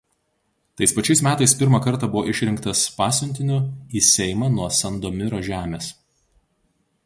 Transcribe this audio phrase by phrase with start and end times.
[0.79, 3.61] Tais pačiais metais pirmą kartą buvo išrinktas pasiuntiniu
[3.99, 5.95] į seimą nuo Sandomiro žemės.